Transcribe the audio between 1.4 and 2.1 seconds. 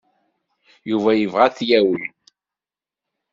ad t-yawi.